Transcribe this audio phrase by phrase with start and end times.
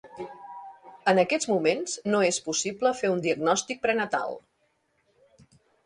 [1.11, 4.39] En aquests moments no és possible fer un diagnòstic prenatal.